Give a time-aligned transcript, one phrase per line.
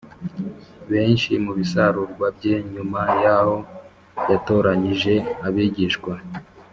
[0.91, 3.55] benshi mu bisarurwa bye Nyuma yaho
[4.31, 5.13] yatoranyije
[5.47, 6.13] abigishwa